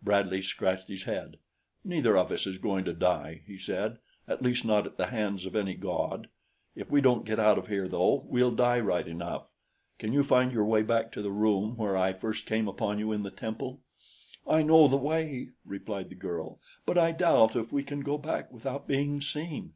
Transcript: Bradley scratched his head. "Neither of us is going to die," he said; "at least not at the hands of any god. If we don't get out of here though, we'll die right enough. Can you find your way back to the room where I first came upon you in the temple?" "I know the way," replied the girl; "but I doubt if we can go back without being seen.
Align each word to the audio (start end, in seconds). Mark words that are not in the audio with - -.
Bradley 0.00 0.42
scratched 0.42 0.86
his 0.86 1.02
head. 1.02 1.38
"Neither 1.84 2.16
of 2.16 2.30
us 2.30 2.46
is 2.46 2.56
going 2.58 2.84
to 2.84 2.92
die," 2.92 3.42
he 3.48 3.58
said; 3.58 3.98
"at 4.28 4.40
least 4.40 4.64
not 4.64 4.86
at 4.86 4.96
the 4.96 5.06
hands 5.08 5.44
of 5.44 5.56
any 5.56 5.74
god. 5.74 6.28
If 6.76 6.88
we 6.88 7.00
don't 7.00 7.26
get 7.26 7.40
out 7.40 7.58
of 7.58 7.66
here 7.66 7.88
though, 7.88 8.24
we'll 8.28 8.52
die 8.52 8.78
right 8.78 9.08
enough. 9.08 9.48
Can 9.98 10.12
you 10.12 10.22
find 10.22 10.52
your 10.52 10.66
way 10.66 10.82
back 10.82 11.10
to 11.10 11.20
the 11.22 11.32
room 11.32 11.76
where 11.78 11.96
I 11.96 12.12
first 12.12 12.46
came 12.46 12.68
upon 12.68 13.00
you 13.00 13.10
in 13.10 13.24
the 13.24 13.32
temple?" 13.32 13.80
"I 14.46 14.62
know 14.62 14.86
the 14.86 14.96
way," 14.96 15.48
replied 15.64 16.10
the 16.10 16.14
girl; 16.14 16.60
"but 16.86 16.96
I 16.96 17.10
doubt 17.10 17.56
if 17.56 17.72
we 17.72 17.82
can 17.82 18.02
go 18.02 18.16
back 18.16 18.52
without 18.52 18.86
being 18.86 19.20
seen. 19.20 19.72